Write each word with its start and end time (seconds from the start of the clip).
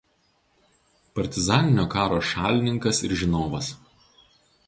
Partizaninio 1.19 1.85
karo 1.95 2.17
šalininkas 2.31 3.03
ir 3.09 3.17
žinovas. 3.23 3.71